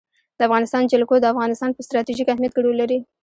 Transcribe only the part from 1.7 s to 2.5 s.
په ستراتیژیک